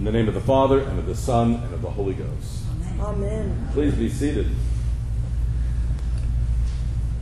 [0.00, 2.62] In the name of the Father, and of the Son, and of the Holy Ghost.
[3.00, 3.68] Amen.
[3.74, 4.46] Please be seated.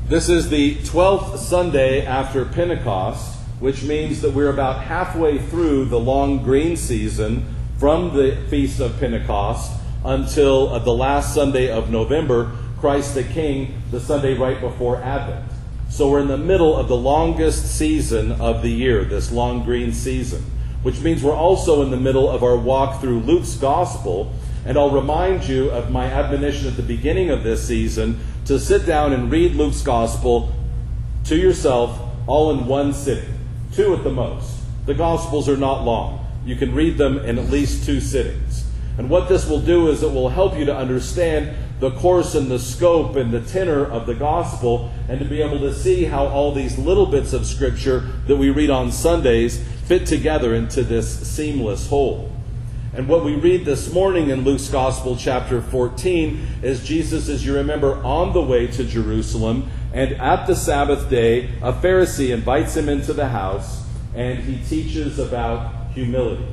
[0.06, 5.98] This is the 12th Sunday after Pentecost, which means that we're about halfway through the
[5.98, 9.72] long green season from the Feast of Pentecost
[10.04, 15.50] until uh, the last Sunday of November, Christ the King, the Sunday right before Advent.
[15.90, 19.92] So we're in the middle of the longest season of the year, this long green
[19.92, 20.44] season
[20.82, 24.32] which means we're also in the middle of our walk through Luke's gospel.
[24.64, 28.86] And I'll remind you of my admonition at the beginning of this season to sit
[28.86, 30.52] down and read Luke's gospel
[31.24, 33.38] to yourself all in one sitting,
[33.72, 34.60] two at the most.
[34.86, 36.26] The gospels are not long.
[36.44, 38.64] You can read them in at least two sittings.
[38.96, 42.50] And what this will do is it will help you to understand the course and
[42.50, 46.26] the scope and the tenor of the gospel and to be able to see how
[46.26, 51.26] all these little bits of scripture that we read on Sundays fit together into this
[51.26, 52.30] seamless whole.
[52.92, 57.54] And what we read this morning in Luke's Gospel, chapter 14, is Jesus, as you
[57.54, 59.70] remember, on the way to Jerusalem.
[59.94, 63.82] And at the Sabbath day, a Pharisee invites him into the house
[64.14, 66.46] and he teaches about humility.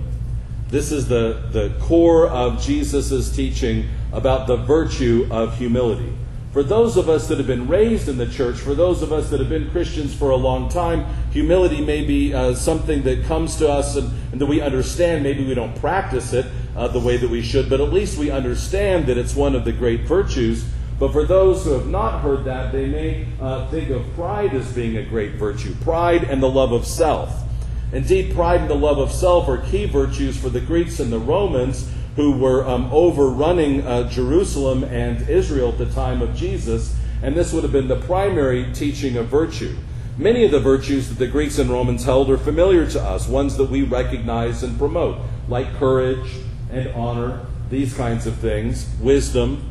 [0.70, 6.14] This is the, the core of Jesus' teaching about the virtue of humility.
[6.56, 9.30] For those of us that have been raised in the church, for those of us
[9.30, 13.58] that have been Christians for a long time, humility may be uh, something that comes
[13.58, 15.22] to us and, and, that we understand.
[15.22, 16.46] Maybe we don't practice it
[16.78, 19.66] uh, the way that we should, but at least we understand that it's one of
[19.66, 20.66] the great virtues.
[20.98, 24.72] But for those who have not heard that, they may uh, think of pride as
[24.72, 27.44] being a great virtue pride and the love of self.
[27.92, 31.20] Indeed, pride and the love of self are key virtues for the Greeks and the
[31.20, 37.36] Romans who were um, overrunning uh, Jerusalem and Israel at the time of Jesus, and
[37.36, 39.76] this would have been the primary teaching of virtue.
[40.18, 43.58] Many of the virtues that the Greeks and Romans held are familiar to us, ones
[43.58, 45.18] that we recognize and promote,
[45.50, 46.30] like courage
[46.72, 49.70] and honor, these kinds of things, wisdom.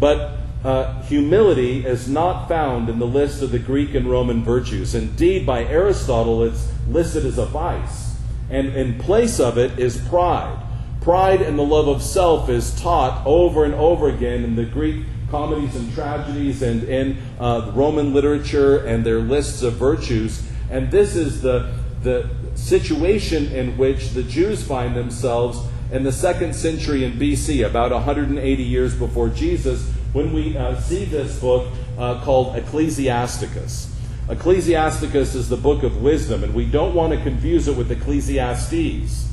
[0.00, 4.94] But uh, humility is not found in the list of the Greek and Roman virtues.
[4.94, 8.16] Indeed, by Aristotle, it's listed as a vice.
[8.48, 10.61] And in place of it is pride.
[11.02, 15.04] Pride and the love of self is taught over and over again in the Greek
[15.32, 20.46] comedies and tragedies and in uh, Roman literature and their lists of virtues.
[20.70, 25.58] And this is the, the situation in which the Jews find themselves
[25.90, 31.04] in the second century in BC, about 180 years before Jesus, when we uh, see
[31.04, 33.92] this book uh, called Ecclesiasticus.
[34.28, 39.31] Ecclesiasticus is the book of wisdom, and we don't want to confuse it with Ecclesiastes.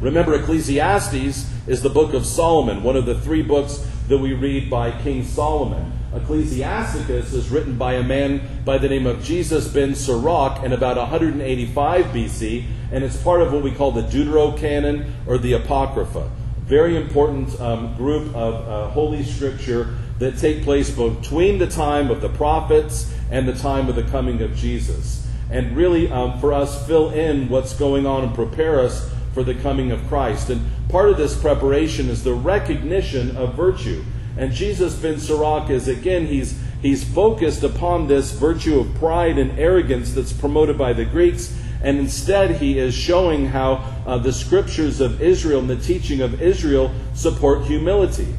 [0.00, 4.68] Remember, Ecclesiastes is the book of Solomon, one of the three books that we read
[4.68, 5.92] by King Solomon.
[6.14, 10.98] Ecclesiasticus is written by a man by the name of Jesus ben Sirach in about
[10.98, 16.30] 185 BC, and it's part of what we call the Deuterocanon or the Apocrypha.
[16.60, 22.20] Very important um, group of uh, holy scripture that take place between the time of
[22.20, 25.26] the prophets and the time of the coming of Jesus.
[25.50, 29.54] And really, um, for us, fill in what's going on and prepare us for the
[29.56, 30.48] coming of Christ.
[30.48, 34.02] And part of this preparation is the recognition of virtue.
[34.38, 39.58] And Jesus ben Sirach is again, he's he's focused upon this virtue of pride and
[39.58, 45.02] arrogance that's promoted by the Greeks, and instead he is showing how uh, the scriptures
[45.02, 48.34] of Israel and the teaching of Israel support humility.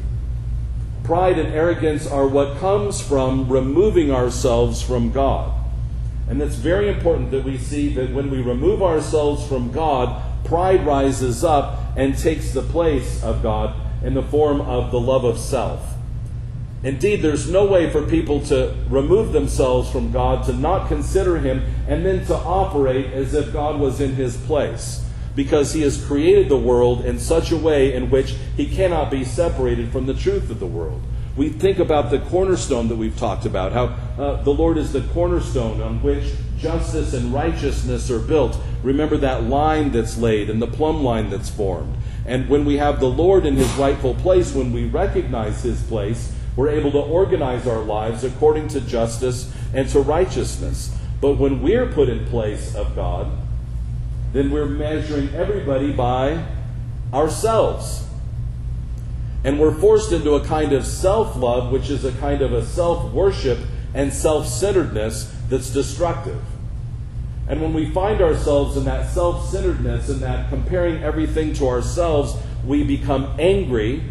[1.04, 5.54] Pride and arrogance are what comes from removing ourselves from God.
[6.28, 10.86] And it's very important that we see that when we remove ourselves from God, pride
[10.86, 15.38] rises up and takes the place of God in the form of the love of
[15.38, 15.94] self.
[16.82, 21.62] Indeed, there's no way for people to remove themselves from God, to not consider Him,
[21.88, 25.04] and then to operate as if God was in His place.
[25.34, 29.24] Because He has created the world in such a way in which He cannot be
[29.24, 31.02] separated from the truth of the world.
[31.36, 33.86] We think about the cornerstone that we've talked about, how
[34.22, 38.58] uh, the Lord is the cornerstone on which justice and righteousness are built.
[38.82, 41.96] Remember that line that's laid and the plumb line that's formed.
[42.26, 46.32] And when we have the Lord in his rightful place, when we recognize his place,
[46.56, 50.94] we're able to organize our lives according to justice and to righteousness.
[51.20, 53.30] But when we're put in place of God,
[54.32, 56.44] then we're measuring everybody by
[57.12, 58.04] ourselves.
[59.44, 62.64] And we're forced into a kind of self love, which is a kind of a
[62.64, 63.58] self worship
[63.94, 66.42] and self centeredness that's destructive.
[67.48, 72.36] And when we find ourselves in that self centeredness and that comparing everything to ourselves,
[72.64, 74.02] we become angry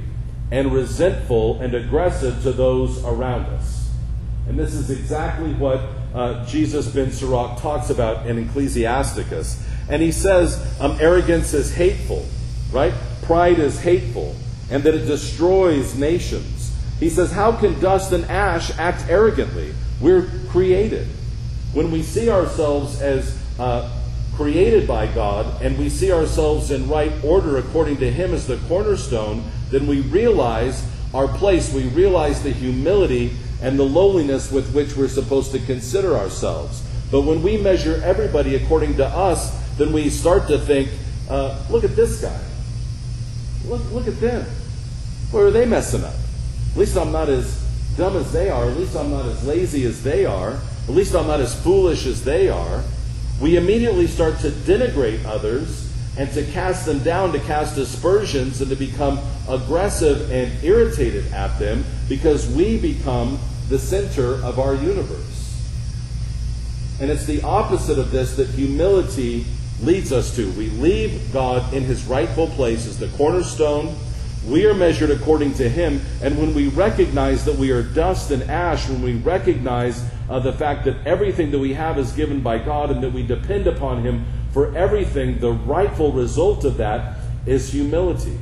[0.51, 3.89] and resentful and aggressive to those around us.
[4.47, 5.81] And this is exactly what
[6.15, 9.63] uh, Jesus ben Sirach talks about in Ecclesiasticus.
[9.89, 12.25] And he says um, arrogance is hateful,
[12.71, 12.93] right?
[13.27, 14.33] pride is hateful
[14.71, 16.73] and that it destroys nations.
[16.99, 19.73] He says, How can dust and ash act arrogantly?
[20.01, 21.07] We're created.
[21.77, 23.87] When we see ourselves as uh,
[24.35, 28.57] created by God and we see ourselves in right order according to Him as the
[28.67, 30.83] cornerstone, then we realize
[31.13, 31.71] our place.
[31.71, 36.81] We realize the humility and the lowliness with which we're supposed to consider ourselves.
[37.11, 40.89] But when we measure everybody according to us, then we start to think,
[41.29, 42.41] uh, look at this guy.
[43.67, 44.47] Look, look at them.
[45.29, 46.15] Where are they messing up?
[46.71, 47.63] At least I'm not as
[47.97, 48.67] dumb as they are.
[48.67, 50.59] At least I'm not as lazy as they are.
[50.87, 52.83] At least I'm not as foolish as they are.
[53.41, 58.69] We immediately start to denigrate others and to cast them down, to cast aspersions, and
[58.69, 63.37] to become aggressive and irritated at them because we become
[63.69, 65.37] the center of our universe.
[66.99, 69.45] And it's the opposite of this that humility
[69.83, 70.51] leads us to.
[70.53, 73.95] We leave God in his rightful place as the cornerstone.
[74.47, 76.01] We are measured according to him.
[76.23, 80.53] And when we recognize that we are dust and ash, when we recognize uh, the
[80.53, 84.03] fact that everything that we have is given by God and that we depend upon
[84.03, 88.37] him for everything, the rightful result of that is humility.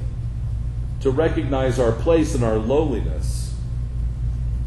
[1.02, 3.54] To recognize our place and our lowliness.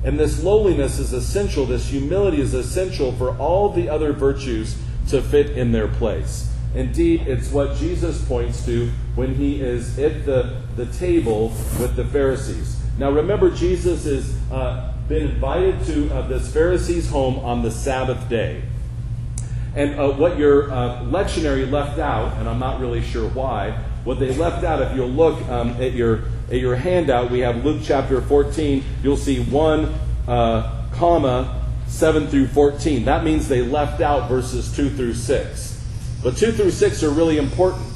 [0.04, 4.76] And this lowliness is essential, this humility is essential for all the other virtues
[5.08, 6.52] to fit in their place.
[6.74, 11.48] Indeed, it's what Jesus points to when he is at the, the table
[11.80, 12.78] with the Pharisees.
[12.98, 18.28] Now, remember, Jesus is uh, been invited to uh, this Pharisee's home on the Sabbath
[18.28, 18.62] day.
[19.74, 23.70] And uh, what your uh, lectionary left out, and I'm not really sure why,
[24.04, 27.64] what they left out, if you'll look um, at, your, at your handout, we have
[27.64, 28.84] Luke chapter 14.
[29.02, 29.94] You'll see 1,
[30.26, 33.04] uh, comma, 7 through 14.
[33.04, 35.84] That means they left out verses 2 through 6.
[36.22, 37.87] But 2 through 6 are really important.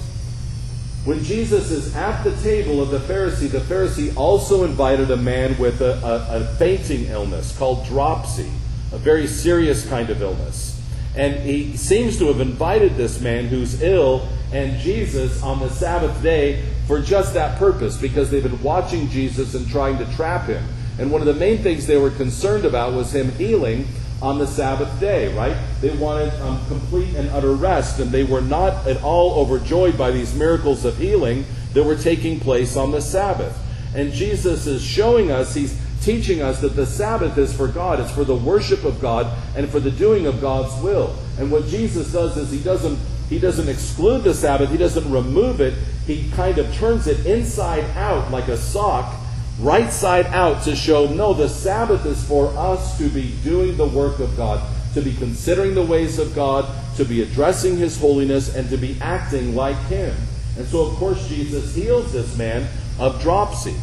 [1.04, 5.58] When Jesus is at the table of the Pharisee, the Pharisee also invited a man
[5.58, 8.48] with a, a, a fainting illness called dropsy,
[8.92, 10.80] a very serious kind of illness.
[11.16, 16.22] And he seems to have invited this man who's ill and Jesus on the Sabbath
[16.22, 20.64] day for just that purpose, because they've been watching Jesus and trying to trap him.
[21.00, 23.88] And one of the main things they were concerned about was him healing
[24.22, 25.56] on the Sabbath day, right?
[25.80, 30.12] They wanted um, complete and utter rest, and they were not at all overjoyed by
[30.12, 33.58] these miracles of healing that were taking place on the Sabbath.
[33.94, 38.00] And Jesus is showing us, he's teaching us that the Sabbath is for God.
[38.00, 39.26] It's for the worship of God
[39.56, 41.14] and for the doing of God's will.
[41.38, 42.98] And what Jesus does is he doesn't
[43.28, 45.72] he doesn't exclude the Sabbath, he doesn't remove it.
[46.06, 49.14] He kind of turns it inside out like a sock,
[49.60, 53.86] right side out to show no, the Sabbath is for us to be doing the
[53.86, 54.62] work of God,
[54.94, 56.66] to be considering the ways of God,
[56.96, 60.14] to be addressing his holiness and to be acting like him.
[60.56, 62.66] And so of course Jesus heals this man
[62.98, 63.74] of dropsy.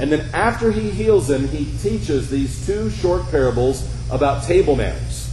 [0.00, 5.30] And then after he heals him, he teaches these two short parables about table manners.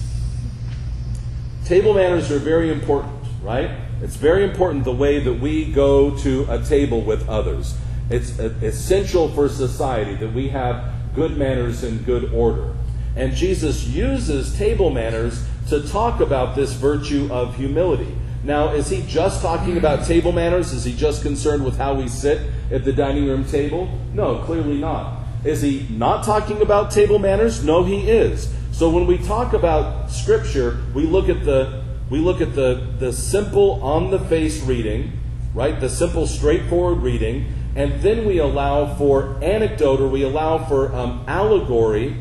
[1.65, 3.71] Table manners are very important, right?
[4.01, 7.75] It's very important the way that we go to a table with others.
[8.11, 12.73] It's essential for society that we have good manners and good order.
[13.15, 18.15] And Jesus uses table manners to talk about this virtue of humility.
[18.43, 20.73] Now, is he just talking about table manners?
[20.73, 23.87] Is he just concerned with how we sit at the dining room table?
[24.13, 25.19] No, clearly not.
[25.43, 27.63] Is he not talking about table manners?
[27.63, 28.51] No, he is.
[28.71, 33.13] So when we talk about scripture, we look at the we look at the, the
[33.13, 35.13] simple on the face reading,
[35.53, 35.79] right?
[35.79, 41.23] The simple straightforward reading, and then we allow for anecdote or we allow for um,
[41.27, 42.17] allegory,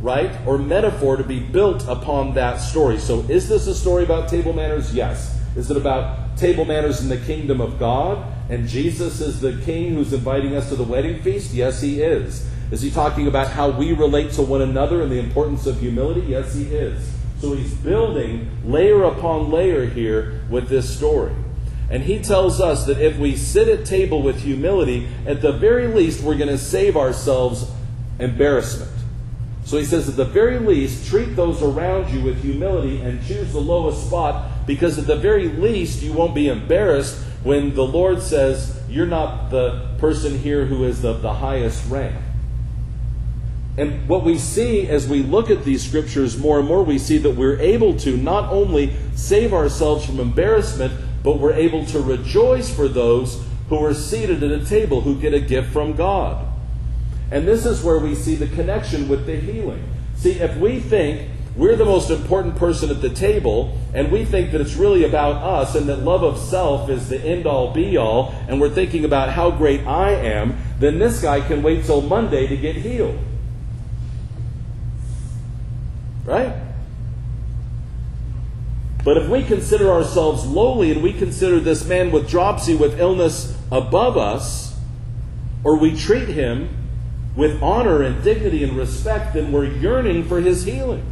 [0.00, 0.30] right?
[0.46, 2.98] Or metaphor to be built upon that story.
[2.98, 4.94] So is this a story about table manners?
[4.94, 5.38] Yes.
[5.56, 8.32] Is it about table manners in the kingdom of God?
[8.48, 11.52] And Jesus is the king who's inviting us to the wedding feast?
[11.52, 12.48] Yes, he is.
[12.70, 16.22] Is he talking about how we relate to one another and the importance of humility?
[16.22, 17.12] Yes, he is.
[17.40, 21.34] So he's building layer upon layer here with this story.
[21.90, 25.86] And he tells us that if we sit at table with humility, at the very
[25.86, 27.70] least, we're going to save ourselves
[28.18, 28.90] embarrassment.
[29.64, 33.52] So he says, at the very least, treat those around you with humility and choose
[33.52, 38.22] the lowest spot because at the very least, you won't be embarrassed when the Lord
[38.22, 42.14] says, You're not the person here who is the, the highest rank.
[43.76, 47.18] And what we see as we look at these scriptures more and more, we see
[47.18, 50.92] that we're able to not only save ourselves from embarrassment,
[51.24, 55.34] but we're able to rejoice for those who are seated at a table who get
[55.34, 56.46] a gift from God.
[57.32, 59.82] And this is where we see the connection with the healing.
[60.14, 64.52] See, if we think we're the most important person at the table, and we think
[64.52, 67.96] that it's really about us and that love of self is the end all be
[67.96, 72.02] all, and we're thinking about how great I am, then this guy can wait till
[72.02, 73.18] Monday to get healed.
[76.24, 76.54] Right?
[79.04, 83.56] But if we consider ourselves lowly and we consider this man with dropsy, with illness
[83.70, 84.74] above us,
[85.62, 86.70] or we treat him
[87.36, 91.04] with honor and dignity and respect, then we're yearning for his healing.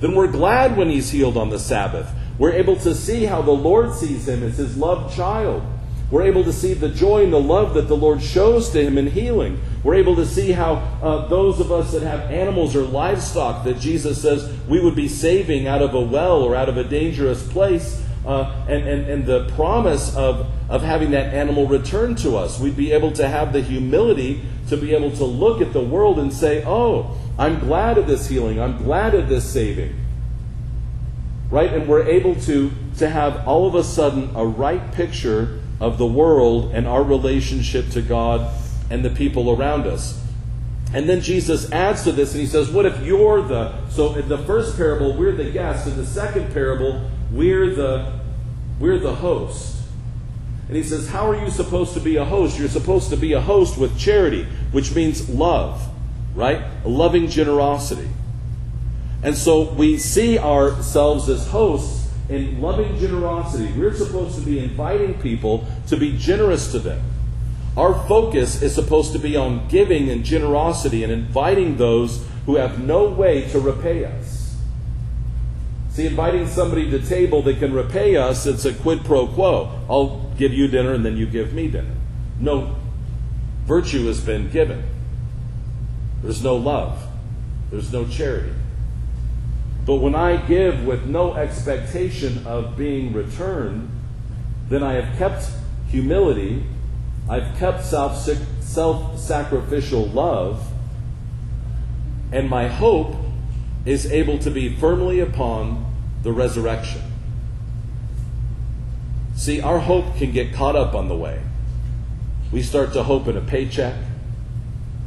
[0.00, 2.10] Then we're glad when he's healed on the Sabbath.
[2.38, 5.62] We're able to see how the Lord sees him as his loved child.
[6.10, 8.96] We're able to see the joy and the love that the Lord shows to him
[8.96, 9.60] in healing.
[9.82, 13.80] We're able to see how uh, those of us that have animals or livestock that
[13.80, 17.46] Jesus says we would be saving out of a well or out of a dangerous
[17.48, 22.60] place, uh, and, and, and the promise of, of having that animal return to us.
[22.60, 26.18] We'd be able to have the humility to be able to look at the world
[26.18, 28.60] and say, oh, I'm glad of this healing.
[28.60, 29.96] I'm glad of this saving.
[31.50, 31.72] Right?
[31.72, 36.06] And we're able to, to have all of a sudden a right picture of the
[36.06, 38.50] world and our relationship to God
[38.90, 40.22] and the people around us.
[40.94, 43.88] And then Jesus adds to this and he says, What if you're the.
[43.88, 45.86] So in the first parable, we're the guest.
[45.86, 48.20] In the second parable, we're the,
[48.78, 49.76] we're the host.
[50.68, 52.58] And he says, How are you supposed to be a host?
[52.58, 55.86] You're supposed to be a host with charity, which means love,
[56.34, 56.62] right?
[56.84, 58.08] A loving generosity.
[59.22, 61.95] And so we see ourselves as hosts
[62.28, 63.72] in loving generosity.
[63.78, 67.02] We're supposed to be inviting people to be generous to them.
[67.76, 72.82] Our focus is supposed to be on giving and generosity and inviting those who have
[72.82, 74.56] no way to repay us.
[75.90, 79.70] See, inviting somebody to table that can repay us, it's a quid pro quo.
[79.88, 81.94] I'll give you dinner and then you give me dinner.
[82.38, 82.76] No
[83.64, 84.84] virtue has been given.
[86.22, 87.02] There's no love.
[87.70, 88.52] There's no charity.
[89.86, 93.88] But when I give with no expectation of being returned,
[94.68, 95.48] then I have kept
[95.88, 96.64] humility,
[97.30, 100.68] I've kept self sacrificial love,
[102.32, 103.14] and my hope
[103.84, 105.86] is able to be firmly upon
[106.24, 107.02] the resurrection.
[109.36, 111.40] See, our hope can get caught up on the way.
[112.50, 113.94] We start to hope in a paycheck,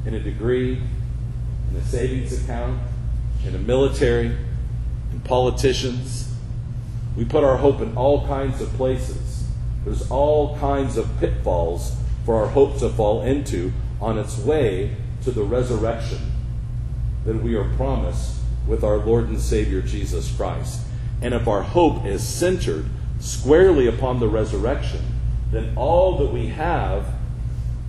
[0.06, 0.82] in a degree,
[1.72, 2.80] in a savings account,
[3.46, 4.38] in a military
[5.12, 6.34] and politicians.
[7.16, 9.46] We put our hope in all kinds of places.
[9.84, 15.32] There's all kinds of pitfalls for our hope to fall into on its way to
[15.32, 16.32] the resurrection
[17.26, 18.38] that we are promised
[18.68, 20.82] with our Lord and Savior Jesus Christ.
[21.22, 22.86] And if our hope is centered
[23.20, 25.02] squarely upon the resurrection,
[25.52, 27.14] then all that we have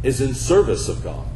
[0.03, 1.27] is in service of God.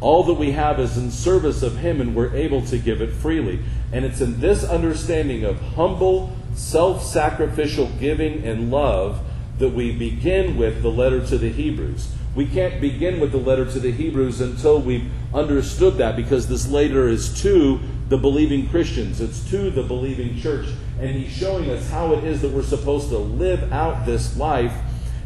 [0.00, 3.12] All that we have is in service of Him, and we're able to give it
[3.12, 3.60] freely.
[3.92, 9.24] And it's in this understanding of humble, self sacrificial giving and love
[9.58, 12.12] that we begin with the letter to the Hebrews.
[12.34, 16.68] We can't begin with the letter to the Hebrews until we've understood that because this
[16.68, 20.68] letter is to the believing Christians, it's to the believing church.
[21.00, 24.72] And he's showing us how it is that we're supposed to live out this life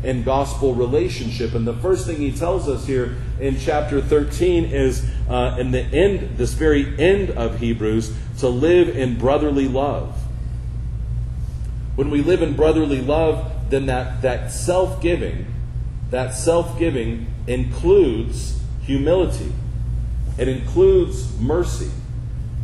[0.04, 1.54] in gospel relationship.
[1.54, 5.82] And the first thing he tells us here in chapter 13 is uh, in the
[5.82, 10.18] end, this very end of Hebrews, to live in brotherly love.
[11.94, 15.47] When we live in brotherly love, then that, that self giving,
[16.11, 19.52] that self giving includes humility,
[20.38, 21.90] it includes mercy.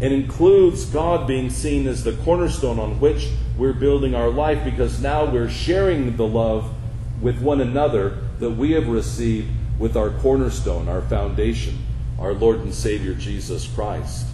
[0.00, 5.00] It includes God being seen as the cornerstone on which we're building our life because
[5.02, 6.72] now we're sharing the love
[7.20, 9.48] with one another that we have received
[9.78, 11.78] with our cornerstone, our foundation,
[12.18, 14.26] our Lord and Savior Jesus Christ.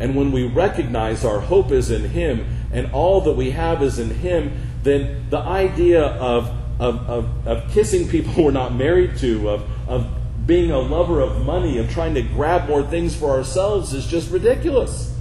[0.00, 3.98] And when we recognize our hope is in Him and all that we have is
[3.98, 9.48] in Him, then the idea of, of, of, of kissing people we're not married to,
[9.50, 10.06] of, of
[10.46, 14.30] being a lover of money, of trying to grab more things for ourselves is just
[14.30, 15.16] ridiculous.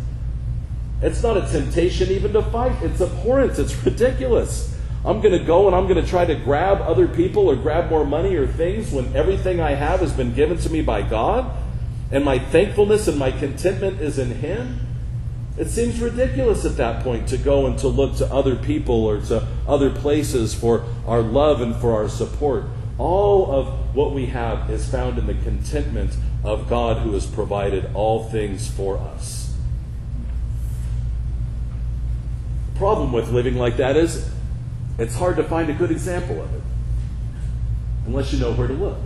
[1.01, 4.73] It's not a temptation even to fight, it's abhorrent, it's ridiculous.
[5.05, 7.89] I'm going to go and I'm going to try to grab other people or grab
[7.89, 11.51] more money or things when everything I have has been given to me by God
[12.09, 14.79] and my thankfulness and my contentment is in Him.
[15.57, 19.19] It seems ridiculous at that point to go and to look to other people or
[19.21, 22.65] to other places for our love and for our support.
[22.97, 27.89] All of what we have is found in the contentment of God who has provided
[27.93, 29.55] all things for us.
[32.73, 34.32] The problem with living like that is
[34.97, 36.61] it's hard to find a good example of it
[38.05, 38.97] unless you know where to look.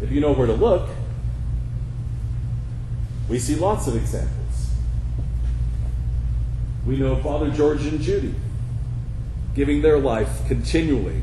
[0.00, 0.88] If you know where to look,
[3.28, 4.70] we see lots of examples.
[6.86, 8.34] We know Father George and Judy
[9.54, 11.22] giving their life continually,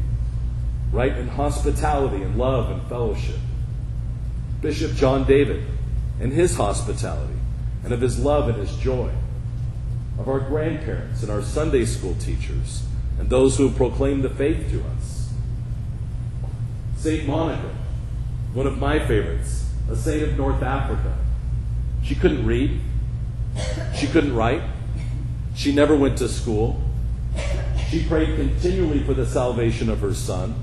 [0.92, 3.38] right, in hospitality and love and fellowship.
[4.62, 5.64] Bishop John David
[6.20, 7.34] and his hospitality
[7.84, 9.12] and of his love and his joy.
[10.20, 12.87] Of our grandparents and our Sunday school teachers
[13.20, 15.32] and those who proclaim the faith to us.
[16.98, 17.28] St.
[17.28, 17.76] Monica,
[18.54, 21.18] one of my favorites, a saint of North Africa.
[22.04, 22.80] She couldn't read,
[23.96, 24.62] she couldn't write,
[25.56, 26.82] she never went to school.
[27.90, 30.56] She prayed continually for the salvation of her son.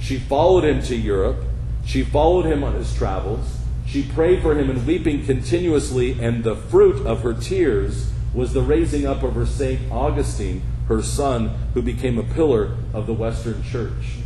[0.00, 1.38] She followed him to Europe.
[1.84, 3.58] She followed him on his travels.
[3.86, 8.60] She prayed for him and weeping continuously, and the fruit of her tears was the
[8.60, 13.62] raising up of her Saint Augustine, her son, who became a pillar of the Western
[13.62, 14.18] Church.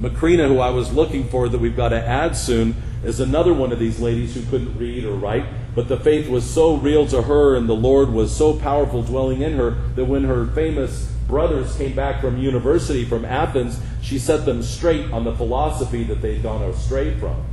[0.00, 2.74] Macrina, who I was looking for that we've got to add soon,
[3.04, 6.48] is another one of these ladies who couldn't read or write, but the faith was
[6.48, 10.24] so real to her and the Lord was so powerful dwelling in her that when
[10.24, 15.34] her famous brothers came back from university from Athens, she set them straight on the
[15.34, 17.44] philosophy that they'd gone astray from.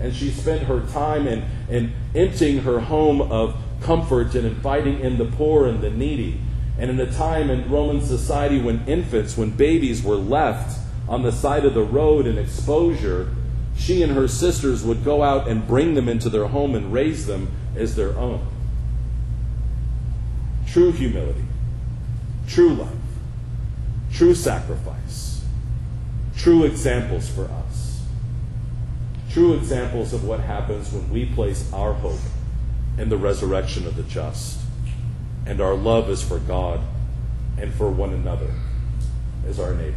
[0.00, 5.18] And she spent her time in, in emptying her home of comfort and inviting in
[5.18, 6.40] the poor and the needy.
[6.78, 10.78] And in a time in Roman society when infants, when babies were left
[11.08, 13.30] on the side of the road in exposure,
[13.76, 17.26] she and her sisters would go out and bring them into their home and raise
[17.26, 18.46] them as their own.
[20.66, 21.44] True humility,
[22.48, 22.98] true love,
[24.12, 25.44] true sacrifice,
[26.36, 28.02] true examples for us.
[29.30, 32.18] True examples of what happens when we place our hope
[32.96, 34.58] in the resurrection of the just,
[35.46, 36.80] and our love is for God
[37.56, 38.50] and for one another
[39.48, 39.96] as our neighbor.